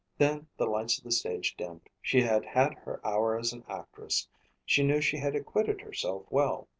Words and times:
Then 0.17 0.47
the 0.57 0.65
lights 0.65 0.97
of 0.97 1.03
the 1.03 1.11
stage 1.11 1.55
dimmed. 1.55 1.87
She 2.01 2.21
had 2.23 2.43
had 2.43 2.73
her 2.73 2.99
hour 3.05 3.37
as 3.37 3.53
an 3.53 3.63
actress; 3.69 4.27
she 4.65 4.81
knew 4.81 4.99
she 4.99 5.17
had 5.17 5.35
acquitted 5.35 5.79
herself 5.81 6.25
well. 6.31 6.67